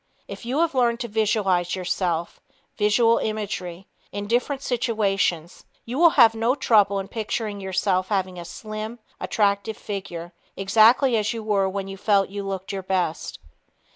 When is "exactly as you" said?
10.57-11.43